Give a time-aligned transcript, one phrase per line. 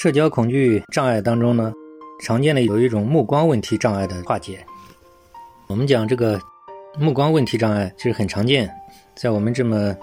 [0.00, 1.74] 社交恐惧障碍当中呢，
[2.22, 4.64] 常见的有一种目光问题障碍的化解。
[5.66, 6.40] 我们讲这个
[6.98, 8.74] 目光问题障碍，其实很常见，
[9.14, 9.94] 在我们这么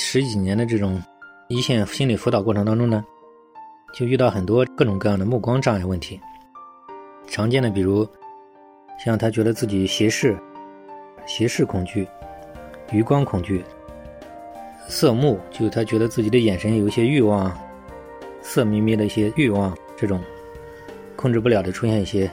[0.00, 1.00] 十几年的这种
[1.46, 3.04] 一线心理辅导过程当中呢，
[3.94, 6.20] 就遇到很多各种各样的目光障碍问题。
[7.28, 8.04] 常见的比如，
[9.04, 10.36] 像他觉得自己斜视、
[11.26, 12.08] 斜视恐惧、
[12.90, 13.64] 余光恐惧、
[14.88, 17.56] 色目，就他觉得自己的眼神有一些欲望、
[18.44, 20.22] 色眯眯的一些欲望，这种
[21.16, 22.30] 控制不了的出现一些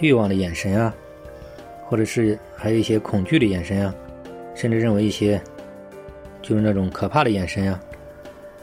[0.00, 0.94] 欲望的眼神啊。
[1.86, 3.94] 或者是还有一些恐惧的眼神啊，
[4.54, 5.40] 甚至认为一些
[6.40, 7.78] 就是那种可怕的眼神啊，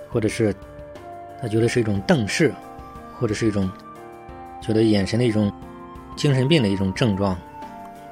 [0.10, 0.54] 或者是
[1.40, 2.52] 他觉得是一种瞪视，
[3.20, 3.70] 或者是一种
[4.60, 5.54] 觉得眼神的一种
[6.18, 7.40] 精神病的一种症状，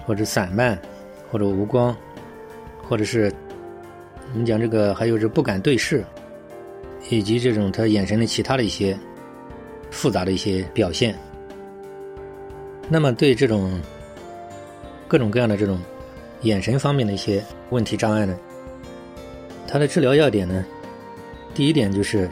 [0.06, 0.80] 或者散漫，
[1.32, 1.94] 或者无光，
[2.88, 3.34] 或者是
[4.32, 6.06] 我们讲这个还有是不敢对视，
[7.10, 8.98] 以及这种他眼神的其他的一些
[9.92, 11.14] 复杂的一些表现。
[12.88, 13.80] 那么对这种。
[15.10, 15.80] 各种各样的这种
[16.44, 18.38] 眼神方面的一些问题障碍呢，
[19.68, 20.64] 它的治疗要点呢，
[21.56, 22.30] 第一点就是，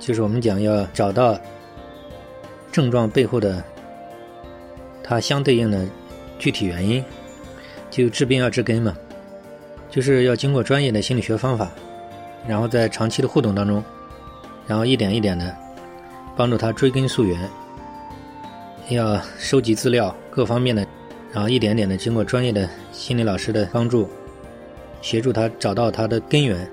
[0.00, 1.38] 就是我们讲要找到
[2.72, 3.62] 症状背后的
[5.02, 5.86] 它相对应的
[6.38, 7.04] 具体原因，
[7.90, 8.96] 就治病要治根嘛，
[9.90, 11.70] 就是要经过专业的心理学方法，
[12.48, 13.82] 然后在长期的互动当中，
[14.66, 15.56] 然后一点一点的
[16.36, 17.38] 帮助他追根溯源，
[18.90, 20.86] 要收集资料，各方面的。
[21.32, 24.08] 然后一点点的经过专业的心理老师的帮助，
[25.02, 26.70] 协助他找到他的根源，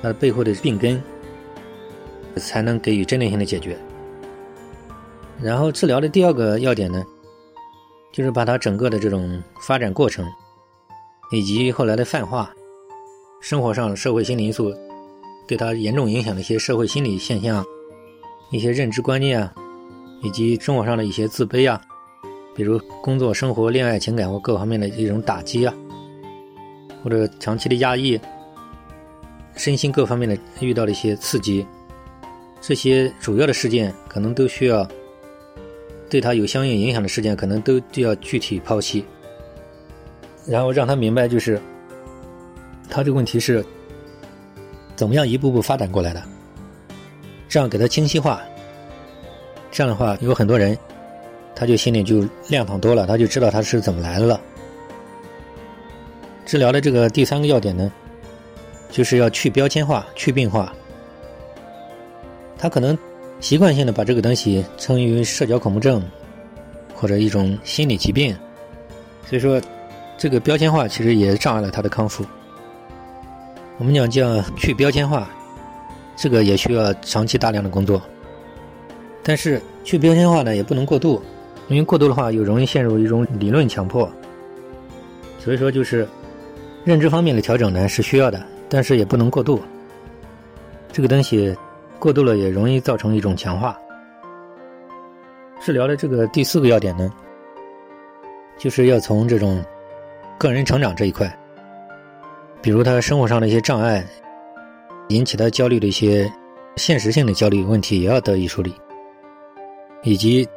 [0.00, 1.02] 他背后的病根，
[2.36, 3.76] 才能给予针对性的解决。
[5.40, 7.02] 然后治疗的第二个要点呢，
[8.12, 10.24] 就是把他整个的这种发展过程，
[11.32, 12.54] 以及后来的泛化，
[13.42, 14.72] 生活上社会心理因素
[15.48, 17.62] 对他严重影响的一些社会心理现象，
[18.52, 19.52] 一些认知观念啊，
[20.22, 21.82] 以及生活上的一些自卑啊。
[22.54, 25.74] 比如工作、生活、恋爱、情感或各方面的一种打击啊，
[27.02, 28.18] 或者长期的压抑，
[29.56, 31.66] 身心各方面的遇到的一些刺激，
[32.60, 34.86] 这些主要的事件可能都需要
[36.08, 39.04] 对他有相应影响的事件，可能都都要具体剖析，
[40.46, 41.60] 然后让他明白，就是
[42.94, 43.64] 他这个问题是
[44.94, 46.22] 怎么样一步步发展过来的，
[47.48, 48.42] 这样给他清晰化，
[49.70, 50.76] 这样的话有很多人。
[51.54, 54.38] 他就心里就亮堂多了，他就知道他是怎么来的了。
[56.44, 57.90] 治疗的这个第三个要点呢，
[58.90, 60.70] 就是要去标签化、去病化。
[62.58, 62.98] 他可能
[63.40, 66.02] 习惯性的把这个东西称为社交恐怖症，
[66.94, 68.36] 或者一种心理疾病，
[69.26, 69.60] 所以说
[70.18, 72.24] 这个标签化其实也障碍了他的康复。
[73.82, 75.28] 我们讲叫去标签化，
[76.14, 78.00] 这个也需要长期大量的工作，
[79.24, 81.20] 但是去标签化呢也不能过度。
[81.66, 84.08] 因为过度的话，又容易陷入一种理论强迫，
[85.40, 86.06] 所以说就是
[86.84, 89.60] 认知方面的调整呢是需要的，但是也不能过度。
[90.92, 91.52] 这个东西
[91.98, 93.76] 过度了也容易造成一种强化。
[95.60, 97.12] 治疗的这个第四个要点呢，
[98.56, 99.60] 就是要从这种
[100.38, 101.36] 个人成长这一块，
[102.62, 104.06] 比如他生活上的一些障碍，
[105.08, 106.32] 引起他焦虑的一些
[106.76, 108.72] 现实性的焦虑问题，也要得以处理，
[110.02, 110.48] 以及。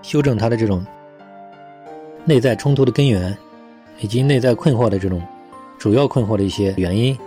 [0.00, 0.86] 修正他的这种
[2.24, 3.36] 内在冲突的根源，
[3.98, 5.20] 以及内在困惑的这种
[5.76, 7.18] 主要困惑的一些原因，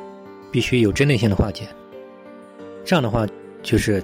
[0.49, 1.67] 必须有针对性的化解。
[2.85, 3.27] 这样的话，
[3.61, 4.01] 就是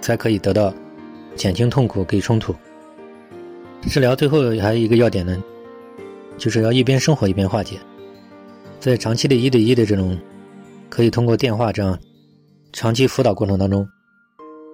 [0.00, 0.74] 才可以得到
[1.36, 2.52] 减轻痛苦、给冲突。
[3.82, 5.40] 治疗最后还有一个要点呢，
[6.36, 7.78] 就是要一边生活一边化解。
[8.80, 10.18] 在长期的一对一的这种，
[10.88, 11.96] 可以通过电话这样
[12.72, 13.86] 长期辅导过程当中，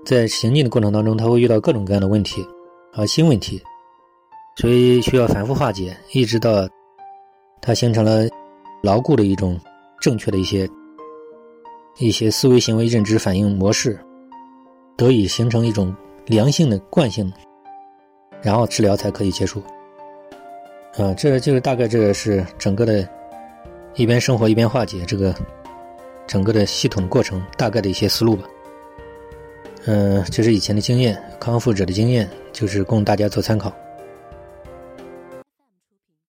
[0.07, 2.47] 在行进的过程当中，他会遇到各种各样的问题。
[2.93, 3.61] 和新问题，
[4.57, 6.67] 所以需要反复化解，一直到
[7.61, 8.27] 它形成了
[8.83, 9.61] 牢固的一种
[10.01, 10.67] 正确的一些
[11.99, 14.01] 一些思维行为认知反应模式，
[14.97, 15.95] 得以形成一种
[16.25, 17.31] 良性的惯性，
[18.41, 19.63] 然后治疗才可以结束。
[20.97, 23.07] 啊，这就是大概这个是整个的，
[23.97, 25.35] 一边生活一边化解这个
[26.27, 28.45] 整个的系统过程，大概的一些思路吧。
[29.87, 33.73] 嗯，这是以前的经验，康复者的经验，就是供大家做参考。